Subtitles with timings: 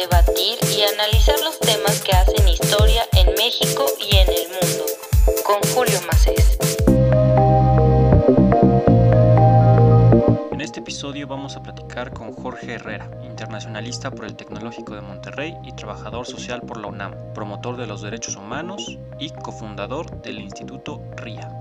[0.00, 4.84] debatir y analizar los temas que hacen historia en México y en el mundo.
[5.44, 6.56] Con Julio Macés.
[10.52, 15.54] En este episodio vamos a platicar con Jorge Herrera, internacionalista por el Tecnológico de Monterrey
[15.62, 21.00] y trabajador social por la UNAM, promotor de los derechos humanos y cofundador del Instituto
[21.16, 21.56] RIA.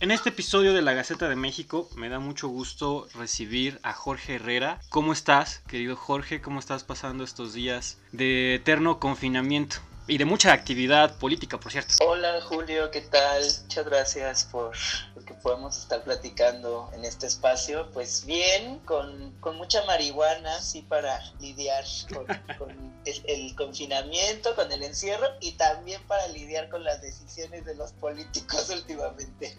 [0.00, 4.36] En este episodio de la Gaceta de México me da mucho gusto recibir a Jorge
[4.36, 4.78] Herrera.
[4.88, 6.40] ¿Cómo estás, querido Jorge?
[6.40, 9.78] ¿Cómo estás pasando estos días de eterno confinamiento?
[10.10, 11.94] Y de mucha actividad política, por cierto.
[12.04, 13.44] Hola Julio, ¿qué tal?
[13.62, 14.76] Muchas gracias por
[15.14, 17.88] lo que podemos estar platicando en este espacio.
[17.92, 21.84] Pues bien, con, con mucha marihuana, sí, para lidiar
[22.58, 27.76] con, el, el, confinamiento, con el encierro y también para lidiar con las decisiones de
[27.76, 29.56] los políticos últimamente.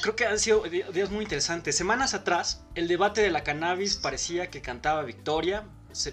[0.00, 1.76] Creo que han sido días muy interesantes.
[1.76, 5.64] Semanas atrás, el debate de la cannabis parecía que cantaba victoria.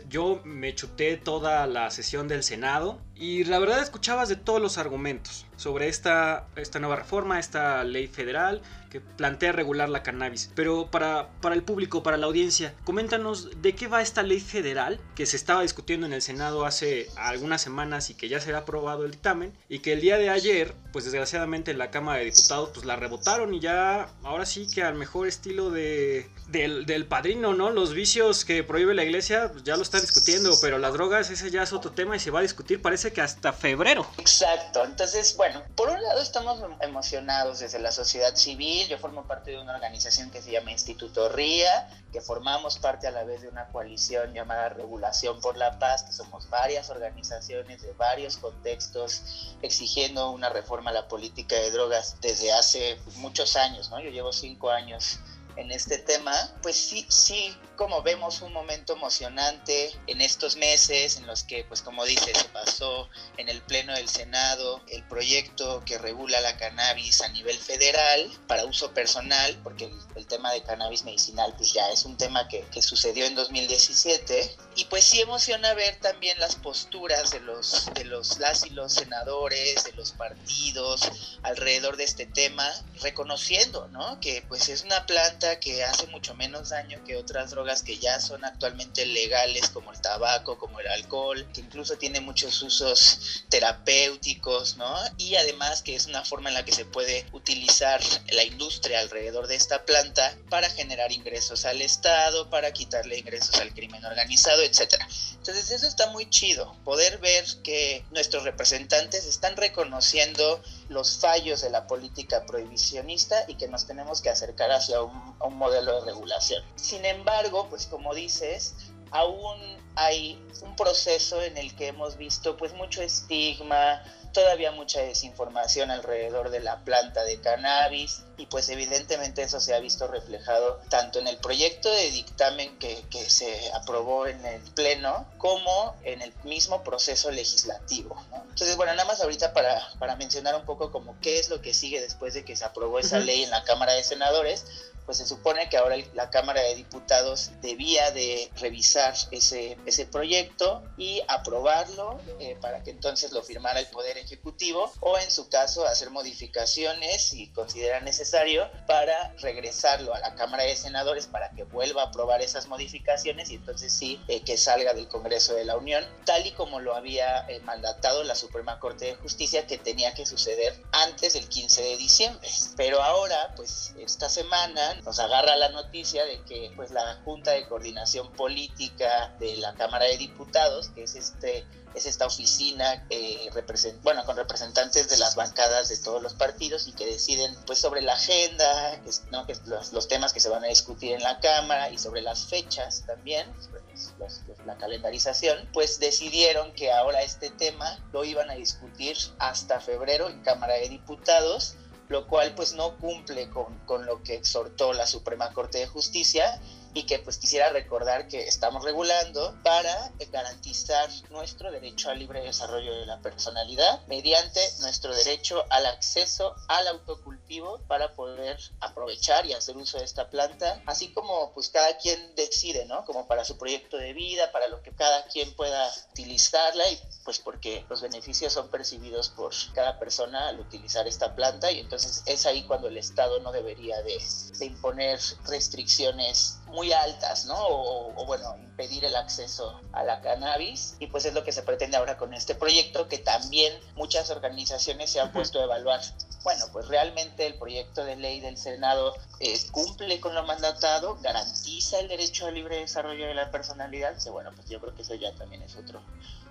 [0.09, 4.77] Yo me chuté toda la sesión del Senado y la verdad escuchabas de todos los
[4.77, 10.51] argumentos sobre esta, esta nueva reforma, esta ley federal que plantea regular la cannabis.
[10.55, 14.99] Pero para, para el público, para la audiencia, coméntanos de qué va esta ley federal
[15.15, 18.59] que se estaba discutiendo en el Senado hace algunas semanas y que ya se ha
[18.59, 22.25] aprobado el dictamen y que el día de ayer, pues desgraciadamente en la Cámara de
[22.25, 27.05] Diputados, pues la rebotaron y ya ahora sí que al mejor estilo de, del, del
[27.05, 27.69] padrino, ¿no?
[27.69, 31.51] Los vicios que prohíbe la iglesia, pues ya lo están discutiendo, pero las drogas, ese
[31.51, 34.05] ya es otro tema y se va a discutir, parece que hasta febrero.
[34.17, 39.51] Exacto, entonces, bueno, por un lado estamos emocionados desde la sociedad civil, yo formo parte
[39.51, 43.49] de una organización que se llama Instituto RIA, que formamos parte a la vez de
[43.49, 50.31] una coalición llamada Regulación por la Paz, que somos varias organizaciones de varios contextos exigiendo
[50.31, 53.99] una reforma a la política de drogas desde hace muchos años, ¿no?
[53.99, 55.19] Yo llevo cinco años
[55.59, 61.27] en este tema, pues sí, sí, como vemos un momento emocionante en estos meses en
[61.27, 65.97] los que, pues como dice, se pasó en el Pleno del Senado el proyecto que
[65.97, 71.03] regula la cannabis a nivel federal para uso personal, porque el, el tema de cannabis
[71.03, 75.73] medicinal pues ya es un tema que, que, sucedió en 2017, y pues sí emociona
[75.73, 81.01] ver también las posturas de los, de los las y los senadores, de los partidos
[81.43, 82.69] alrededor de este tema,
[83.01, 84.19] reconociendo, ¿no?
[84.19, 88.19] Que pues es una planta que hace mucho menos daño que otras drogas que ya
[88.19, 94.75] son actualmente legales, como el tabaco, como el alcohol, que incluso tiene muchos usos terapéuticos,
[94.75, 94.93] ¿no?
[95.17, 98.01] Y además que es una forma en la que se puede utilizar
[98.31, 103.73] la industria alrededor de esta planta para generar ingresos al Estado, para quitarle ingresos al
[103.73, 105.07] crimen organizado, etcétera.
[105.33, 111.69] Entonces eso está muy chido, poder ver que nuestros representantes están reconociendo los fallos de
[111.69, 116.63] la política prohibicionista y que nos tenemos que acercar hacia un, modelo de regulación.
[116.75, 118.75] Sin embargo, pues como dices,
[119.11, 124.03] aún hay un proceso en el que hemos visto pues mucho estigma,
[124.33, 129.79] todavía mucha desinformación alrededor de la planta de cannabis y pues evidentemente eso se ha
[129.79, 135.27] visto reflejado tanto en el proyecto de dictamen que, que se aprobó en el Pleno
[135.37, 138.15] como en el mismo proceso legislativo.
[138.31, 138.37] ¿no?
[138.43, 141.73] Entonces, bueno, nada más ahorita para, para mencionar un poco como qué es lo que
[141.73, 144.65] sigue después de que se aprobó esa ley en la Cámara de Senadores,
[145.09, 150.83] pues se supone que ahora la Cámara de Diputados debía de revisar ese, ese proyecto
[150.97, 155.83] y aprobarlo eh, para que entonces lo firmara el Poder Ejecutivo o en su caso
[155.87, 162.03] hacer modificaciones si considera necesario para regresarlo a la Cámara de Senadores para que vuelva
[162.03, 166.05] a aprobar esas modificaciones y entonces sí eh, que salga del Congreso de la Unión,
[166.25, 170.27] tal y como lo había eh, mandatado la Suprema Corte de Justicia que tenía que
[170.27, 172.47] suceder antes del 15 de diciembre.
[172.77, 177.67] Pero ahora, pues esta semana nos agarra la noticia de que pues la Junta de
[177.67, 181.65] Coordinación Política de la Cámara de Diputados, que es este
[181.95, 186.87] es esta oficina eh, represent bueno, con representantes de las bancadas de todos los partidos
[186.87, 189.45] y que deciden pues sobre la agenda, que, ¿no?
[189.45, 192.45] que los, los, temas que se van a discutir en la Cámara y sobre las
[192.45, 198.49] fechas también, sobre los, los, la calendarización, pues decidieron que ahora este tema lo iban
[198.49, 201.75] a discutir hasta febrero en Cámara de Diputados
[202.09, 206.59] lo cual pues no cumple con, con, lo que exhortó la Suprema Corte de Justicia
[206.93, 212.93] y que pues quisiera recordar que estamos regulando para garantizar nuestro derecho al libre desarrollo
[212.95, 219.77] de la personalidad mediante nuestro derecho al acceso al autocultivo para poder aprovechar y hacer
[219.77, 223.05] uso de esta planta, así como pues cada quien decide, ¿no?
[223.05, 227.39] Como para su proyecto de vida, para lo que cada quien pueda utilizarla y pues
[227.39, 232.45] porque los beneficios son percibidos por cada persona al utilizar esta planta y entonces es
[232.45, 234.17] ahí cuando el Estado no debería de,
[234.57, 237.55] de imponer restricciones muy altas, ¿no?
[237.57, 241.97] O, bueno, impedir el acceso a la cannabis y pues es lo que se pretende
[241.97, 246.01] ahora con este proyecto que también muchas organizaciones se han puesto a evaluar.
[246.43, 251.99] Bueno, pues realmente el proyecto de ley del Senado eh, cumple con lo mandatado, garantiza
[251.99, 254.15] el derecho al libre desarrollo de la personalidad.
[254.31, 256.01] bueno, pues yo creo que eso ya también es otro,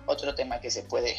[0.09, 1.15] otro tema que se puede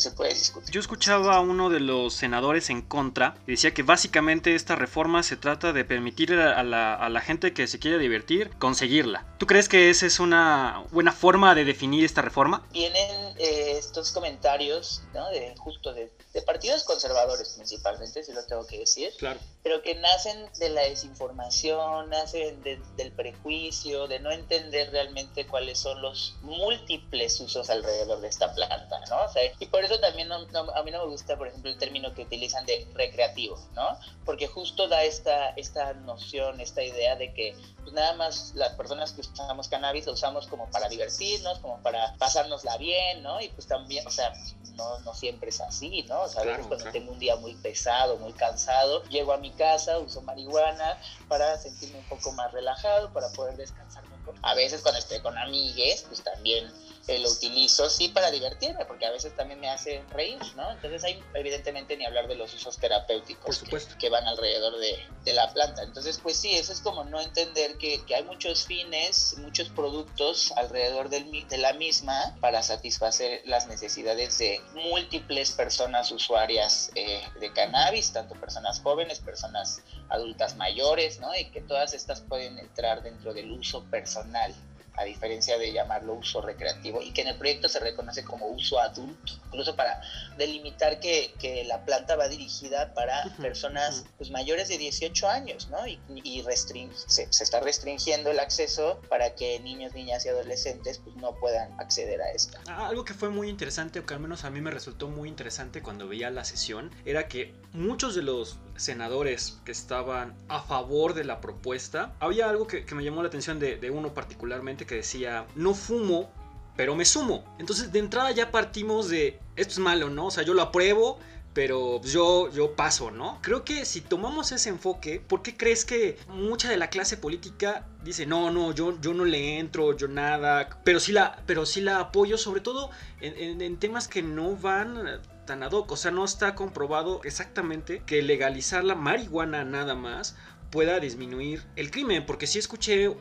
[0.00, 0.70] se puede discutir.
[0.70, 5.22] Yo escuchaba a uno de los senadores en contra y decía que básicamente esta reforma
[5.22, 9.26] se trata de permitir a la, a la gente que se quiere divertir conseguirla.
[9.38, 12.64] ¿Tú crees que esa es una buena forma de definir esta reforma?
[12.72, 15.28] Vienen eh, estos comentarios, ¿no?
[15.30, 19.12] De justo de, de, partidos conservadores principalmente, si lo tengo que decir.
[19.18, 19.40] Claro.
[19.62, 26.00] Pero que nacen de la desinformación, nacen del prejuicio, de no entender realmente cuáles son
[26.00, 29.24] los múltiples usos alrededor de esta planta, ¿no?
[29.24, 32.14] O sea, y por eso también a mí no me gusta, por ejemplo, el término
[32.14, 33.98] que utilizan de recreativo, ¿no?
[34.24, 39.12] Porque justo da esta, esta noción, esta idea de que pues, nada más las personas
[39.12, 43.40] que usamos cannabis lo usamos como para divertirnos, como para pasárnosla bien, ¿no?
[43.40, 44.32] Y pues también, o sea,
[44.74, 46.22] no, no siempre es así, ¿no?
[46.22, 49.50] O sea, a veces cuando tengo un día muy pesado, muy cansado, llego a mi
[49.50, 50.98] casa, uso marihuana
[51.28, 54.38] para sentirme un poco más relajado, para poder descansar un poco.
[54.42, 56.72] A veces cuando estoy con amigues, pues también
[57.16, 60.70] lo utilizo sí para divertirme, porque a veces también me hace reír, ¿no?
[60.70, 63.64] Entonces hay evidentemente ni hablar de los usos terapéuticos
[63.98, 65.82] que, van alrededor de, de, la planta.
[65.82, 70.52] Entonces, pues sí, eso es como no entender que, que hay muchos fines, muchos productos
[70.56, 77.52] alrededor del, de la misma para satisfacer las necesidades de múltiples personas usuarias eh, de
[77.52, 81.34] cannabis, tanto personas jóvenes, personas adultas mayores, ¿no?
[81.34, 84.54] Y que todas estas pueden entrar dentro del uso personal
[84.98, 88.80] a diferencia de llamarlo uso recreativo, y que en el proyecto se reconoce como uso
[88.80, 90.00] adulto, incluso para
[90.36, 95.86] delimitar que, que la planta va dirigida para personas pues, mayores de 18 años, ¿no?
[95.86, 101.16] Y, y se, se, está restringiendo el acceso para que niños, niñas y adolescentes pues,
[101.16, 102.60] no puedan acceder a esta.
[102.68, 105.28] Ah, algo que fue muy interesante, o que al menos a mí me resultó muy
[105.28, 111.14] interesante cuando veía la sesión, era que muchos de los senadores que estaban a favor
[111.14, 115.46] de la propuesta, había algo que, me llamó la atención de, uno particularmente que decía,
[115.54, 116.30] no fumo,
[116.76, 117.44] pero me sumo.
[117.58, 120.26] Entonces de entrada ya partimos de, esto es malo, ¿no?
[120.26, 121.18] O sea, yo lo apruebo,
[121.54, 123.40] pero yo, yo paso, ¿no?
[123.42, 127.86] Creo que si tomamos ese enfoque, ¿por qué crees que mucha de la clase política
[128.04, 131.80] dice, no, no, yo, yo no le entro, yo nada, pero sí la, pero sí
[131.80, 132.90] la apoyo, sobre todo
[133.20, 135.20] en, en temas que no van
[135.56, 140.36] o sea, no está comprobado exactamente que legalizar la marihuana nada más
[140.70, 143.14] pueda disminuir el crimen, porque sí escuché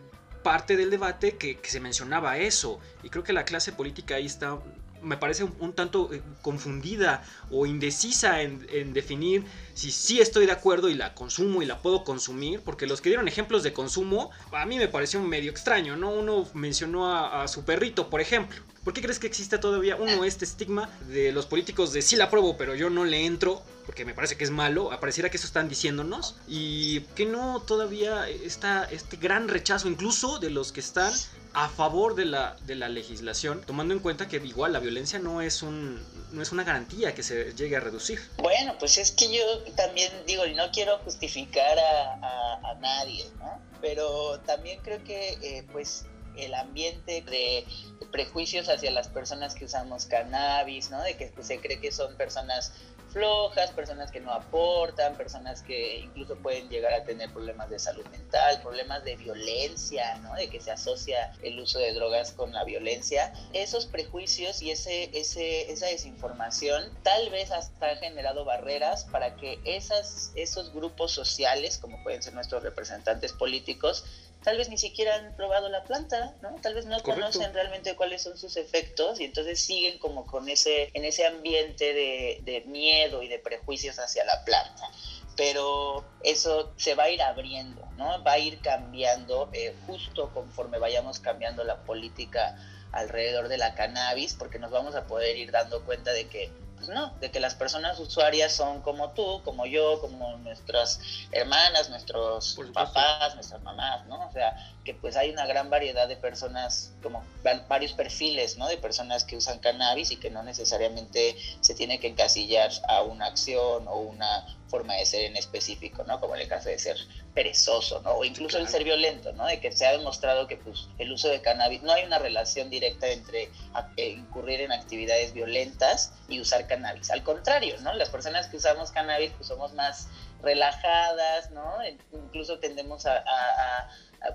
[0.43, 2.79] parte del debate que, se mencionaba eso.
[3.03, 4.59] Y creo que la clase política ahí está,
[5.01, 10.89] me parece un, tanto eh, confundida o indecisa en, definir si sí estoy de acuerdo
[10.89, 12.61] y la consumo y la puedo consumir.
[12.61, 16.09] Porque los que dieron ejemplos de consumo, a mí me pareció medio extraño, ¿no?
[16.11, 18.57] Uno mencionó a, su perrito, por ejemplo.
[18.83, 22.25] ¿Por qué crees que existe todavía uno este estigma de los políticos de sí la
[22.25, 23.61] apruebo, pero yo no le entro?
[23.85, 26.37] Porque me parece que es malo, pareciera que eso están diciéndonos.
[26.47, 31.13] Y que no todavía está este gran rechazo, incluso de los que están
[31.57, 35.41] a favor de la, de la legislación, tomando en cuenta que igual la violencia no
[35.41, 35.99] es, un,
[36.31, 38.19] no es una garantía que se llegue a reducir.
[38.37, 39.41] Bueno, pues es que yo
[39.75, 43.59] también digo, y no quiero justificar a, a, nadie, ¿no?
[43.81, 46.05] Pero también creo que eh, pues
[46.37, 47.65] el ambiente de
[48.11, 51.01] prejuicios hacia las personas que usamos cannabis, ¿no?
[51.03, 52.71] De que se cree que son personas
[53.11, 58.05] flojas, personas que no aportan, personas que incluso pueden llegar a tener problemas de salud
[58.07, 60.35] mental, problemas de violencia, ¿no?
[60.35, 63.33] De que se asocia el uso de drogas con la violencia.
[63.53, 69.59] Esos prejuicios y ese, ese, esa desinformación tal vez hasta han generado barreras para que
[69.63, 74.05] esas, esos grupos sociales, como pueden ser nuestros representantes políticos,
[74.47, 76.55] tal vez ni siquiera han probado la planta, ¿no?
[76.61, 80.89] Tal vez no conocen realmente cuáles son sus efectos y entonces siguen como con ese,
[80.93, 84.89] en ese ambiente de, de miedo y de prejuicios hacia la planta
[85.35, 88.23] pero eso se va a ir abriendo, ¿no?
[88.23, 92.57] Va a ir cambiando eh, justo conforme vayamos cambiando la política
[92.93, 96.89] alrededor de la cannabis, porque nos vamos a poder ir dando cuenta de que pues
[96.89, 100.99] no, de que las personas usuarias son como tú, como yo, como nuestras
[101.31, 104.27] hermanas, nuestros papás, nuestras mamás, ¿no?
[104.27, 104.55] O sea,
[104.85, 107.23] que pues hay una gran variedad de personas, como
[107.67, 108.67] varios perfiles, ¿no?
[108.67, 113.25] De personas que usan cannabis y que no necesariamente se tiene que encasillar a una
[113.25, 116.19] acción o una forma de ser en específico, ¿no?
[116.19, 116.97] Como en el caso de ser
[117.33, 118.11] perezoso, ¿no?
[118.11, 119.45] O incluso el ser violento, ¿no?
[119.45, 122.69] De que se ha demostrado que pues el uso de cannabis, no hay una relación
[122.69, 123.49] directa entre
[123.97, 127.11] eh, incurrir en actividades violentas y usar cannabis.
[127.11, 127.93] Al contrario, ¿no?
[127.93, 130.07] Las personas que usamos cannabis pues somos más
[130.41, 131.77] relajadas, ¿no?
[132.11, 133.23] Incluso tendemos a,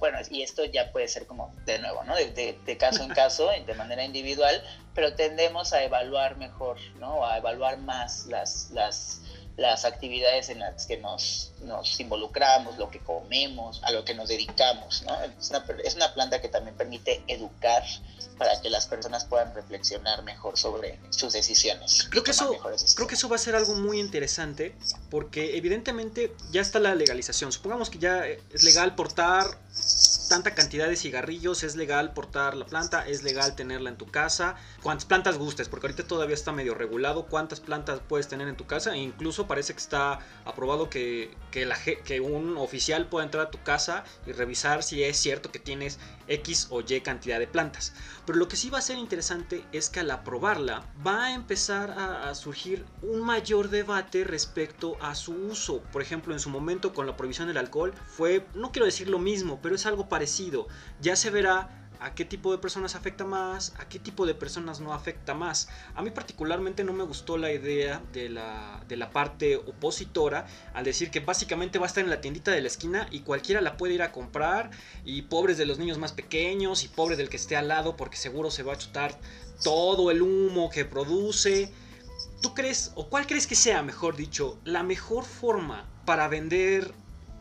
[0.01, 2.15] bueno, y esto ya puede ser como de nuevo, ¿no?
[2.15, 4.63] De, de, caso en caso, de manera individual,
[4.95, 7.25] pero tendemos a evaluar mejor, ¿no?
[7.27, 9.23] A evaluar más las, las
[9.57, 14.29] las actividades en las que nos, nos, involucramos, lo que comemos, a lo que nos
[14.29, 15.03] dedicamos.
[15.07, 15.15] ¿no?
[15.23, 17.83] Es, una, es, una, planta que también permite educar
[18.39, 22.09] para que las personas puedan reflexionar mejor sobre sus decisiones.
[22.11, 22.51] Creo que, eso,
[22.97, 24.75] creo que eso va a ser algo muy interesante
[25.11, 27.53] porque evidentemente ya está la legalización.
[27.53, 29.47] Supongamos que ya es legal portar
[30.33, 34.57] tanta cantidad de cigarrillos, es legal portar la planta, es legal tenerla en tu casa,
[34.83, 38.65] cuántas plantas gustes, porque ahorita todavía está medio regulado cuántas plantas puedes tener en tu
[38.65, 43.63] casa, e incluso parece que está aprobado que, que, un oficial pueda entrar a tu
[43.63, 45.99] casa y revisar si es cierto que tienes
[46.29, 47.93] X o Y cantidad de plantas.
[48.25, 51.91] Pero lo que sí va a ser interesante es que al aprobarla va a empezar
[51.91, 55.83] a, a surgir un mayor debate respecto a su uso.
[55.93, 59.19] Por ejemplo, en su momento con la prohibición del alcohol fue, no quiero decir lo
[59.19, 60.22] mismo, pero es algo parecido.
[61.01, 64.81] Ya se verá a qué tipo de personas afecta más, a qué tipo de personas
[64.81, 65.69] no afecta más.
[65.95, 70.85] A mí particularmente no me gustó la idea de la, de la parte opositora al
[70.85, 73.77] decir que básicamente va a estar en la tiendita de la esquina y cualquiera la
[73.77, 74.71] puede ir a comprar
[75.05, 78.17] y pobres de los niños más pequeños y pobre del que esté al lado porque
[78.17, 79.17] seguro se va a chutar
[79.63, 81.73] todo el humo que produce.
[82.41, 86.93] ¿Tú crees, o cuál crees que sea, mejor dicho, la mejor forma para vender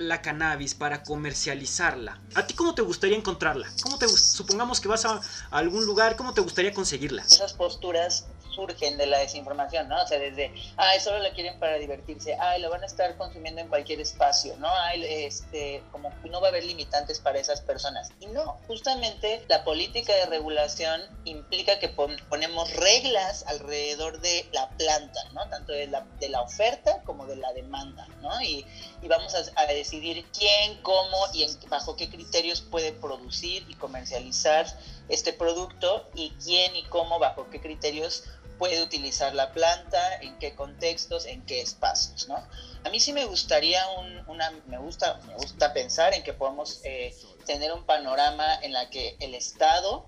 [0.07, 3.67] la cannabis, para comercializarla, ¿a ti cómo te gustaría encontrarla?
[3.81, 7.23] ¿Cómo te supongamos que vas a, algún lugar, cómo te gustaría conseguirla?
[7.23, 10.01] Esas posturas surgen de la desinformación, ¿no?
[10.01, 13.61] O sea, desde, ay, solo la quieren para divertirse, ay, lo van a estar consumiendo
[13.61, 14.69] en cualquier espacio, ¿no?
[14.69, 18.09] Ay, este, como no va a haber limitantes para esas personas.
[18.19, 25.19] Y no, justamente la política de regulación implica que ponemos reglas alrededor de la planta,
[25.33, 25.47] ¿no?
[25.49, 28.41] Tanto de la, de la oferta como de la demanda, ¿no?
[28.41, 28.65] Y,
[29.01, 33.75] y vamos a, a, decidir quién, cómo y en, bajo qué criterios puede producir y
[33.75, 34.65] comercializar
[35.09, 38.23] este producto y quién y cómo, bajo qué criterios
[38.57, 42.35] puede utilizar la planta, en qué contextos, en qué espacios, ¿no?
[42.83, 46.79] A mí sí me gustaría un, una, me gusta, me gusta pensar en que podemos
[46.83, 47.15] eh,
[47.45, 50.05] tener un panorama en la que el Estado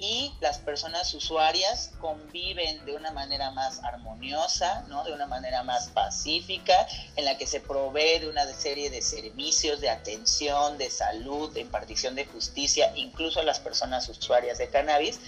[0.00, 5.04] y las personas usuarias conviven de una manera más armoniosa, ¿no?
[5.04, 9.80] de una manera más pacífica, en la que se provee de una serie de servicios
[9.82, 15.20] de atención, de salud, de impartición de justicia, incluso a las personas usuarias de cannabis,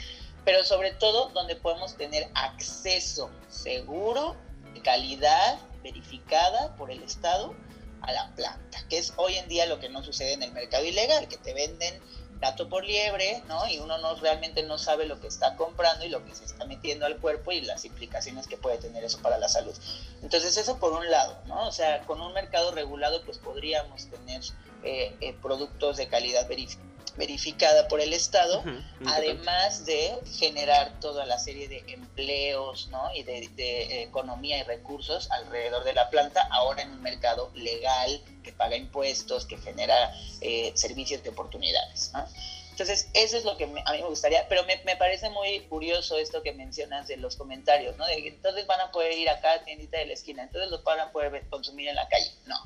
[0.42, 4.36] pero sobre todo donde podemos tener acceso seguro,
[4.72, 7.54] de calidad, verificada por el Estado
[8.00, 10.84] a la planta, que es hoy en día lo que no sucede en el mercado
[10.84, 12.00] ilegal, que te venden
[12.42, 13.66] gato por liebre, ¿no?
[13.68, 16.64] Y uno no realmente no sabe lo que está comprando y lo que se está
[16.64, 19.74] metiendo al cuerpo y las implicaciones que puede tener eso para la salud.
[20.22, 21.68] Entonces eso por un lado, ¿no?
[21.68, 24.42] O sea, con un mercado regulado pues podríamos tener
[24.82, 28.62] eh, eh, productos de calidad verificada verificada por el Estado,
[29.06, 33.14] además de generar toda la serie de empleos ¿no?
[33.14, 38.52] y de, economía y recursos alrededor de la planta, ahora en un mercado legal que
[38.52, 42.10] paga impuestos, que genera eh, servicios de oportunidades.
[42.12, 42.26] ¿no?
[42.72, 46.16] Entonces, eso es lo que a mí me gustaría, pero me, me, parece muy curioso
[46.16, 48.06] esto que mencionas de los comentarios, ¿no?
[48.06, 50.98] De entonces van a poder ir acá a tiendita de la esquina, entonces los van
[50.98, 52.32] a poder consumir en la calle.
[52.46, 52.56] No.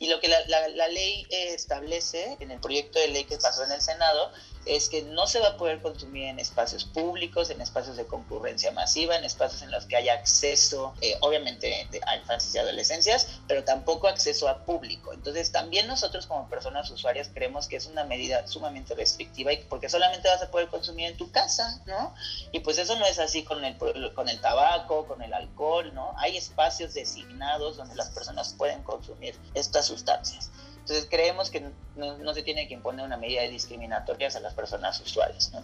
[0.00, 3.62] Y lo que la, la, la ley establece en el proyecto de ley que pasó
[3.62, 4.32] en el Senado
[4.64, 8.70] es que no se va a poder consumir en espacios públicos, en espacios de concurrencia
[8.72, 13.64] masiva, en espacios en los que haya acceso, eh, obviamente, a infancias y adolescencias, pero
[13.64, 15.12] tampoco acceso a público.
[15.12, 20.28] Entonces, también nosotros como personas usuarias creemos que es una medida sumamente restrictiva porque solamente
[20.28, 22.14] vas a poder consumir en tu casa, ¿no?
[22.52, 23.76] Y pues eso no es así con el,
[24.14, 26.14] con el tabaco, con el alcohol, ¿no?
[26.18, 30.50] Hay espacios designados donde las personas pueden consumir estas sustancias.
[30.82, 35.52] Entonces creemos que no, se tiene que imponer una medida discriminatoria a las personas usuarias.
[35.52, 35.62] ¿no?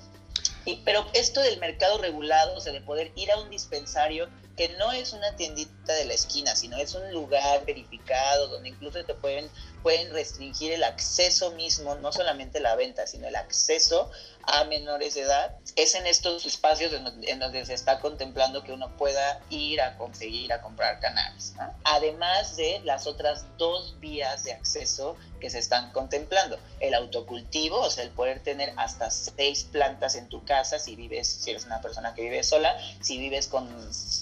[0.65, 4.69] Y, pero esto del mercado regulado, o sea, de poder ir a un dispensario que
[4.79, 9.15] no es una tiendita de la esquina, sino es un lugar verificado donde incluso te
[9.15, 9.51] pueden,
[9.83, 14.11] pueden restringir el acceso mismo, no solamente la venta, sino el acceso
[14.43, 18.97] a menores de edad, es en estos espacios en donde, se está contemplando que uno
[18.97, 21.55] pueda ir a conseguir a comprar cannabis.
[21.85, 27.91] Además de las otras dos vías de acceso que se están contemplando, el autocultivo, o
[27.91, 31.81] sea, el poder tener hasta seis plantas en tu casa si vives, si eres una
[31.81, 33.69] persona que vive sola, si vives con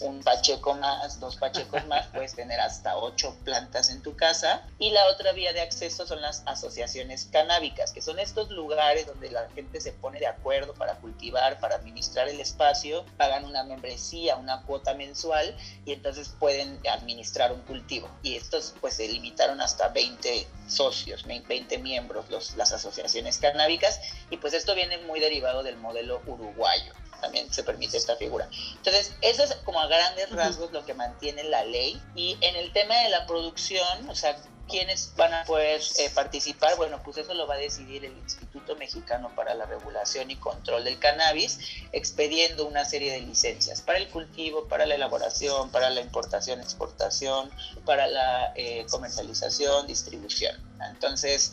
[0.01, 4.63] un pacheco más, dos pachecos más, puedes tener hasta ocho plantas en tu casa.
[4.79, 9.07] Y la otra vía vía de acceso son las asociaciones canábicas, que son estos lugares
[9.07, 13.63] donde la gente se pone de acuerdo para cultivar, para administrar el espacio, pagan una
[13.63, 18.09] membresía, una cuota mensual y entonces pueden administrar un cultivo.
[18.23, 24.01] Y estos pues se limitaron hasta 20 socios, 20 miembros los, las asociaciones canábicas
[24.31, 28.47] y pues esto viene muy derivado del modelo uruguayo también se permite esta figura.
[28.77, 32.01] Entonces, eso es como a grandes rasgos lo que mantiene la ley.
[32.15, 34.37] Y en el tema de la producción, o sea,
[34.69, 36.77] ¿quiénes van a poder eh, participar?
[36.77, 40.85] Bueno, pues eso lo va a decidir el Instituto Mexicano para la Regulación y Control
[40.85, 41.59] del Cannabis,
[41.93, 47.51] expediendo una serie de licencias para el cultivo, para la elaboración, para la importación, exportación,
[47.85, 50.57] para la eh, comercialización, distribución.
[50.91, 51.53] Entonces,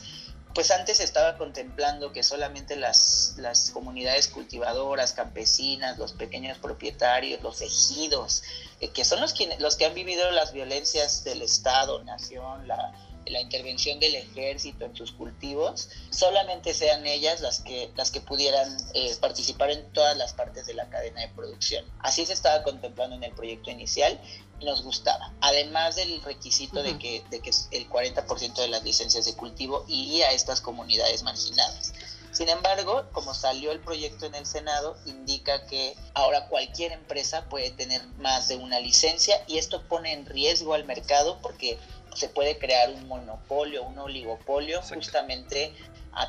[0.54, 7.62] pues antes estaba contemplando que solamente las, las comunidades cultivadoras, campesinas, los pequeños propietarios, los
[7.62, 8.44] ejidos,
[8.80, 12.94] eh, que son los, quienes, los que han vivido las violencias del Estado, nación, la,
[13.26, 18.78] la intervención del ejército en sus cultivos, solamente sean ellas las que, las que pudieran
[18.94, 21.86] eh, participar en todas las partes de la cadena de producción.
[22.00, 24.20] Así se estaba contemplando en el proyecto inicial
[24.63, 25.34] nos gustaba.
[25.41, 30.27] Además del requisito de, que, de que el 40% de las licencias de cultivo iría
[30.27, 31.93] a estas comunidades marginadas.
[32.32, 37.70] Sin embargo, como salió el proyecto en el Senado, indica que ahora cualquier empresa puede
[37.70, 41.77] tener más de una licencia y esto pone en riesgo al mercado porque
[42.15, 45.74] se puede crear un monopolio, un oligopolio, justamente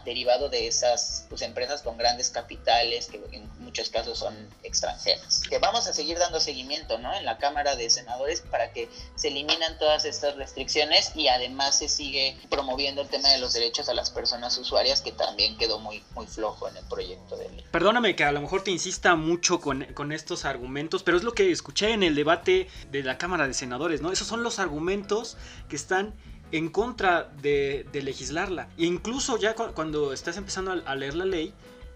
[0.05, 5.43] derivado de esas pues, empresas con grandes capitales que en muchos casos son extranjeras.
[5.49, 7.15] Que vamos a seguir dando seguimiento ¿no?
[7.15, 11.89] en la Cámara de Senadores para que se eliminan todas estas restricciones y además se
[11.89, 16.03] sigue promoviendo el tema de los derechos a las personas usuarias que también quedó muy,
[16.15, 17.65] muy flojo en el proyecto de ley.
[17.71, 21.33] Perdóname que a lo mejor te insista mucho con, con estos argumentos, pero es lo
[21.33, 24.13] que escuché en el debate de la Cámara de Senadores, ¿no?
[24.13, 25.37] Esos son los argumentos
[25.69, 26.15] que están
[26.53, 28.69] en contra de, legislarla.
[28.77, 31.53] E incluso ya cuando estás empezando a, leer la ley,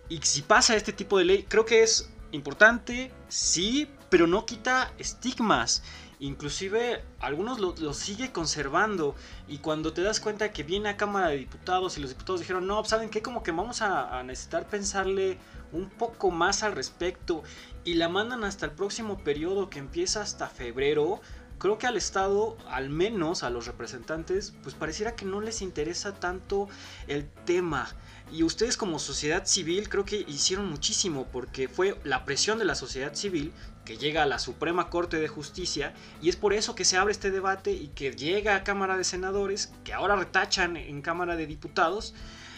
[0.08, 4.92] y si pasa este tipo de ley, creo que es importante, sí, pero no quita
[4.98, 5.82] estigmas.
[6.20, 9.14] Inclusive algunos lo, sigue conservando
[9.46, 12.66] y cuando te das cuenta que viene a Cámara de Diputados y los diputados dijeron,
[12.66, 13.22] no, ¿saben qué?
[13.22, 15.38] Como que vamos a necesitar pensarle
[15.72, 17.42] un poco más al respecto
[17.84, 21.20] y la mandan hasta el próximo periodo que empieza hasta febrero,
[21.58, 26.14] creo que al Estado, al menos a los representantes, pues pareciera que no les interesa
[26.14, 26.68] tanto
[27.06, 27.88] el tema.
[28.30, 32.74] Y ustedes como sociedad civil creo que hicieron muchísimo porque fue la presión de la
[32.74, 33.52] sociedad civil
[33.84, 37.12] que llega a la Suprema Corte de Justicia y es por eso que se abre
[37.12, 41.46] este debate y que llega a Cámara de Senadores, que ahora retachan en Cámara de
[41.46, 42.14] Diputados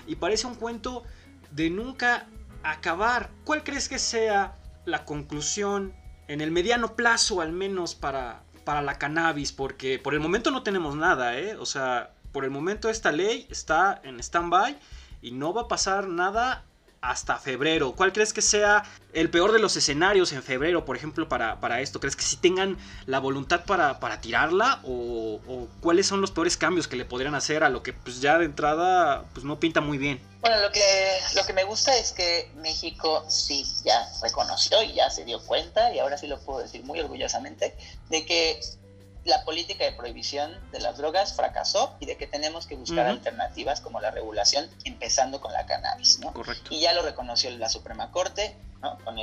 [0.08, 1.04] y parece un cuento
[1.52, 2.26] de nunca
[2.64, 3.30] acabar.
[3.44, 5.94] ¿Cuál crees que sea la conclusión
[6.26, 10.62] en el mediano plazo al menos para, para la cannabis, porque por el momento no
[10.62, 11.56] tenemos nada, ¿eh?
[11.56, 14.78] O sea, por el momento esta ley está en stand-by
[15.22, 16.62] y no va a pasar nada
[17.02, 17.92] hasta febrero.
[17.92, 21.80] ¿Cuál crees que sea el peor de los escenarios en febrero, por ejemplo, para, para
[21.80, 22.00] esto?
[22.00, 24.80] ¿Crees que si tengan la voluntad para, para tirarla?
[24.84, 25.40] O,
[25.80, 28.44] cuáles son los peores cambios que le podrían hacer a lo que pues ya de
[28.44, 30.20] entrada pues no pinta muy bien?
[30.40, 30.82] Bueno, lo que,
[31.34, 35.92] lo que me gusta es que México sí ya reconoció y ya se dio cuenta,
[35.92, 37.76] y ahora sí lo puedo decir muy orgullosamente,
[38.08, 38.60] de que
[39.24, 43.80] la política de prohibición de las drogas fracasó y de que tenemos que buscar alternativas
[43.80, 46.20] como la regulación, empezando con la cannabis.
[46.20, 46.33] ¿no?
[46.70, 48.98] Y ya lo reconoció la Suprema Corte, ¿no?
[49.04, 49.16] con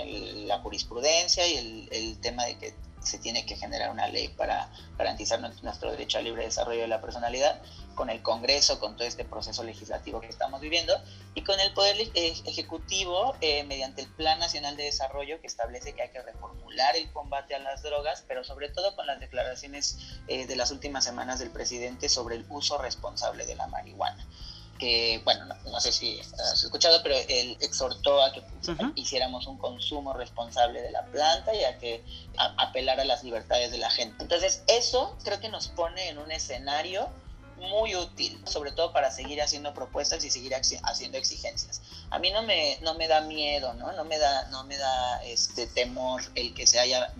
[0.48, 2.76] la jurisprudencia y el, el, tema de que
[3.08, 7.02] se tiene que generar una ley para garantizar nuestro derecho al libre desarrollo de la
[7.02, 7.62] personalidad,
[7.96, 10.93] con el Congreso, con todo este proceso legislativo que estamos viviendo,
[11.34, 16.04] y con el Poder Ejecutivo eh, mediante el Plan Nacional de Desarrollo que establece que
[16.04, 20.46] hay que reformular el combate a las drogas, pero sobre todo con las declaraciones eh,
[20.46, 24.28] de las últimas semanas del presidente sobre el uso responsable de la marihuana
[24.78, 28.44] que, bueno, no, sé si has escuchado, pero él exhortó a que
[28.96, 32.04] hiciéramos un consumo responsable de la planta y a que
[32.58, 34.16] apelar a las libertades de la gente.
[34.22, 37.10] Entonces, eso creo que nos pone en un escenario
[37.58, 41.82] muy útil, sobre todo para seguir haciendo propuestas y seguir haciendo exigencias.
[42.12, 43.92] A mí no me, no me da miedo, ¿no?
[43.94, 47.13] No me da, no me da este temor el que se haya,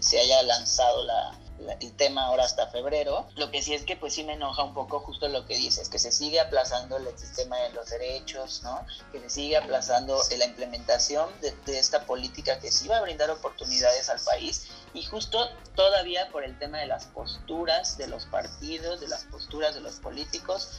[0.00, 1.38] se haya lanzado la,
[1.80, 3.26] el tema ahora hasta febrero.
[3.36, 5.88] Lo que sí es que pues sí me enoja un poco justo lo que dices,
[5.88, 8.84] que se sigue aplazando el sistema de los derechos, ¿no?
[9.12, 14.08] Que se sigue aplazando la implementación de, esta política que sí va a brindar oportunidades
[14.08, 19.08] al país y justo todavía por el tema de las posturas de los partidos, de
[19.08, 20.70] las posturas de los políticos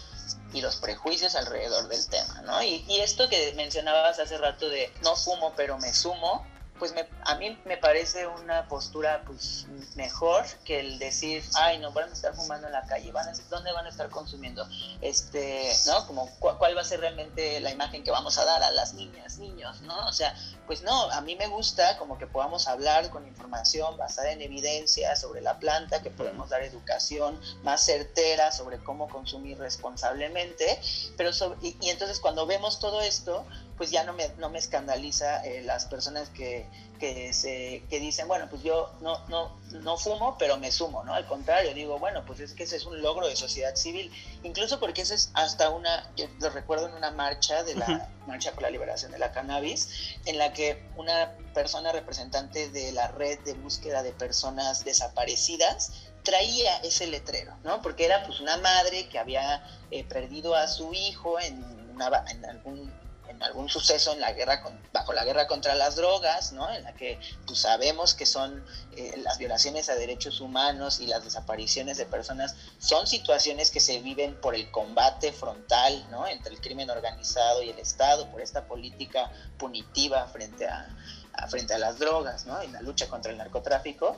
[0.54, 2.64] y los prejuicios alrededor del tema, ¿no?
[2.64, 6.46] Y, y esto que mencionabas hace rato de no fumo pero me sumo,
[6.80, 12.10] pues a mí me parece una postura pues mejor que el decir, ay, no, van
[12.10, 14.68] a estar fumando en la calle, van a, ¿dónde van a estar consumiendo?
[15.02, 16.06] Este, ¿no?
[16.06, 19.38] Como cuál va a ser realmente la imagen que vamos a dar a las niñas,
[19.38, 20.06] niños, ¿no?
[20.08, 20.36] O sea,
[20.68, 25.16] pues no, a mí me gusta como que podamos hablar con información basada en evidencia
[25.16, 30.80] sobre la planta, que podemos dar educación más certera sobre cómo consumir responsablemente,
[31.16, 33.46] pero y, y entonces cuando vemos todo esto,
[33.78, 36.66] pues ya no me, no me escandaliza eh, las personas que,
[37.00, 41.14] que, se, que dicen, bueno, pues yo no, no, no fumo, pero me sumo, ¿no?
[41.14, 44.12] Al contrario, digo, bueno, pues es que ese es un logro de sociedad civil,
[44.44, 48.54] incluso porque ese es hasta una, yo lo recuerdo en una marcha de la Marcha
[48.54, 53.40] por la Liberación de la Cannabis, en la que una persona representante de la red
[53.40, 55.92] de búsqueda de personas desaparecidas
[56.24, 57.82] traía ese letrero, ¿no?
[57.82, 62.46] Porque era pues una madre que había eh, perdido a su hijo en, una, en
[62.46, 62.92] algún
[63.36, 66.72] en algún suceso en la guerra bajo la guerra contra las drogas, ¿no?
[66.72, 71.24] En la que pues, sabemos que son eh, las violaciones a derechos humanos y las
[71.24, 76.28] desapariciones de personas son situaciones que se viven por el combate frontal, ¿no?
[76.28, 80.88] Entre el crimen organizado y el Estado, por esta política punitiva frente a,
[81.34, 82.62] a frente a las drogas, ¿no?
[82.62, 84.18] En la lucha contra el narcotráfico.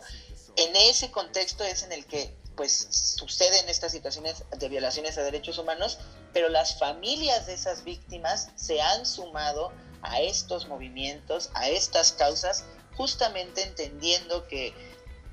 [0.56, 5.58] En ese contexto es en el que pues suceden estas situaciones de violaciones a derechos
[5.60, 6.00] humanos,
[6.34, 12.66] pero las familias de esas víctimas se han sumado a estos movimientos, a estas causas,
[12.98, 14.74] justamente entendiendo que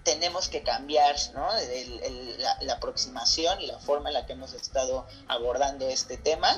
[0.05, 1.49] tenemos que cambiar ¿no?
[2.61, 6.55] la, aproximación y la forma en la que hemos estado abordando este tema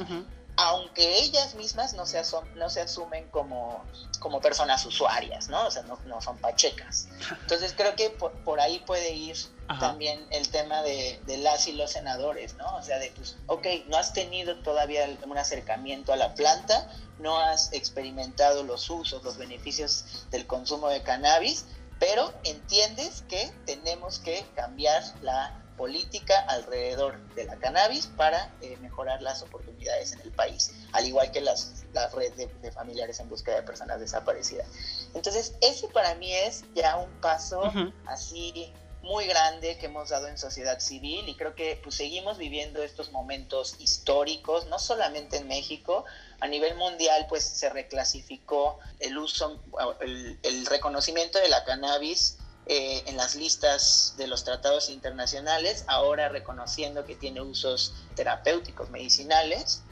[0.56, 2.22] aunque ellas mismas no se,
[2.54, 3.84] no se asumen como,
[4.20, 5.66] como personas usuarias, ¿no?
[5.66, 7.08] O sea, no, no son pachecas.
[7.42, 9.36] Entonces creo que por, ahí puede ir
[9.80, 12.76] también el tema de, de, las y los senadores, ¿no?
[12.76, 17.38] O sea, de pues, ok, no has tenido todavía un acercamiento a la planta, no
[17.38, 21.66] has experimentado los usos, los beneficios del consumo de cannabis,
[21.98, 29.20] pero entiendes que tenemos que cambiar la política alrededor de la cannabis para eh, mejorar
[29.22, 33.56] las oportunidades en el país, al igual que las, la red de, familiares en búsqueda
[33.56, 34.66] de personas desaparecidas.
[35.14, 37.72] Entonces, ese para mí es ya un paso
[38.06, 38.72] así
[39.06, 43.10] muy grande que hemos dado en sociedad civil y creo que pues, seguimos viviendo estos
[43.12, 46.04] momentos históricos, no solamente en México,
[46.40, 49.60] a nivel mundial pues se reclasificó el uso,
[50.00, 52.36] el, el reconocimiento de la cannabis
[52.68, 59.82] eh, en las listas de los tratados internacionales, ahora reconociendo que tiene usos terapéuticos, medicinales.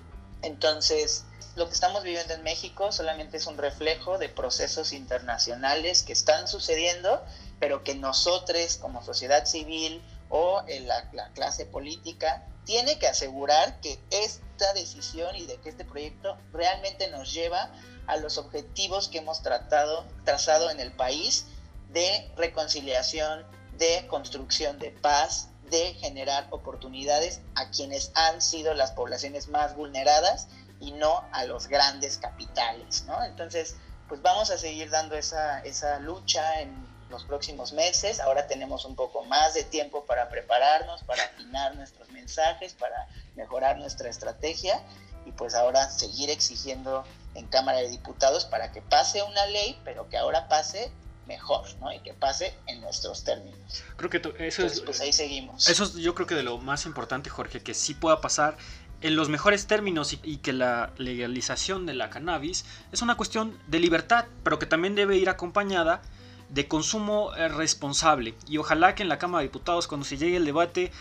[0.43, 1.25] Entonces,
[1.55, 6.49] lo que estamos viviendo en México solamente es un reflejo de procesos internacionales que están
[6.49, 7.23] sucediendo,
[7.61, 13.81] pero que nosotros como sociedad civil o en la, la clase política tiene que asegurar
[13.81, 17.71] que esta decisión y de que este proyecto realmente nos lleva
[18.07, 21.47] a los objetivos que hemos tratado, trazado en el país
[21.91, 23.47] de reconciliación,
[23.79, 30.49] de construcción de paz, de generar oportunidades a quienes han sido las poblaciones más vulneradas
[30.81, 33.25] y no a los grandes capitales, ¿no?
[33.25, 33.77] Entonces,
[34.09, 38.21] pues vamos a seguir dando esa, esa lucha en los próximos meses.
[38.21, 43.79] Ahora tenemos un poco más de tiempo para prepararnos, para afinar nuestros mensajes, para mejorar
[43.79, 44.83] nuestra estrategia
[45.27, 50.09] y pues ahora seguir exigiendo en Cámara de Diputados para que pase una ley, pero
[50.09, 50.93] que ahora pase
[51.27, 51.93] mejor, ¿no?
[51.93, 53.83] Y que pase en nuestros términos.
[53.97, 54.81] Creo que eso es...
[54.83, 55.69] Pues ahí seguimos.
[55.69, 58.57] Eso es yo creo que de lo más importante, Jorge, que sí pueda pasar
[59.01, 63.79] en los mejores términos y, que la legalización de la cannabis es una cuestión de
[63.79, 66.01] libertad, pero que también debe ir acompañada
[66.49, 68.35] de consumo eh, responsable.
[68.49, 70.93] Y ojalá que en la Cámara de Diputados, cuando se llegue el debate,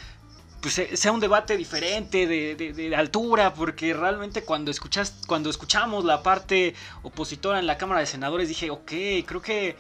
[0.62, 6.24] pues sea un debate diferente de, de, altura, porque realmente cuando, escuchas, cuando escuchamos la
[6.24, 8.92] parte opositora en la Cámara de Senadores dije, ok,
[9.26, 9.76] creo que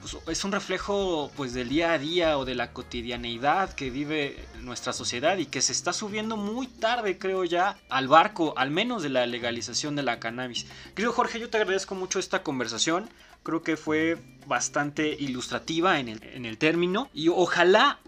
[0.00, 4.44] pues, es un reflejo pues del día a día o de la cotidianeidad que vive
[4.60, 9.02] nuestra sociedad y que se está subiendo muy tarde creo ya al barco al menos
[9.02, 10.66] de la legalización de la cannabis.
[10.94, 13.08] Querido Jorge, yo te agradezco mucho esta conversación,
[13.42, 17.08] creo que fue bastante ilustrativa en el, en el término.
[17.14, 18.00] Y ojalá,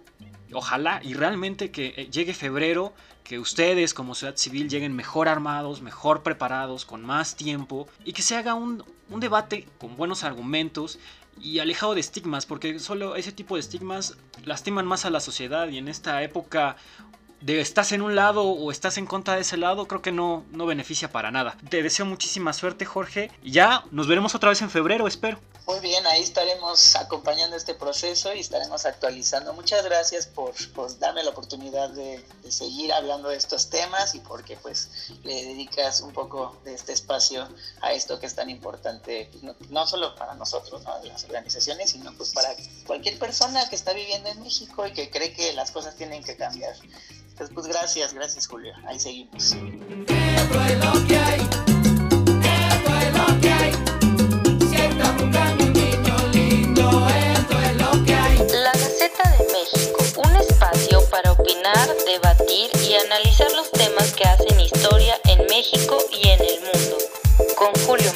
[0.52, 2.92] ojalá y realmente que llegue febrero
[3.24, 8.22] que ustedes como ciudad civil lleguen mejor armados, mejor preparados, con más tiempo y que
[8.22, 10.98] se haga un, un debate con buenos argumentos
[11.40, 15.68] y alejado de estigmas, porque solo ese tipo de estigmas lastiman más a la sociedad
[15.68, 16.76] y en esta época
[17.42, 20.44] de estás en un lado o estás en contra de ese lado, creo que no,
[20.52, 21.56] no beneficia para nada.
[21.68, 23.30] Te deseo muchísima suerte, Jorge.
[23.42, 25.38] Ya nos veremos otra vez en febrero, espero.
[25.64, 29.52] Muy bien, ahí estaremos acompañando este proceso y estaremos actualizando.
[29.52, 30.52] Muchas gracias por,
[30.98, 36.12] darme la oportunidad de, seguir hablando de estos temas y porque pues le dedicas un
[36.12, 37.48] poco de este espacio
[37.80, 41.02] a esto que es tan importante, no, no solo para nosotros, ¿no?
[41.04, 42.48] las organizaciones, sino pues para
[42.84, 46.36] cualquier persona que está viviendo en México y que cree que las cosas tienen que
[46.36, 46.74] cambiar.
[47.32, 48.74] Entonces, pues gracias, gracias Julio.
[48.86, 49.56] Ahí seguimos.
[58.52, 64.60] La Gaceta de México, un espacio para opinar, debatir y analizar los temas que hacen
[64.60, 66.98] historia en México y en el mundo.
[67.56, 68.11] Con Julio